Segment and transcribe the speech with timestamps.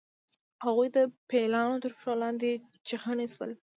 [0.65, 0.99] هغوی د
[1.29, 2.51] پیلانو تر پښو لاندې
[2.87, 3.51] چخڼي شول.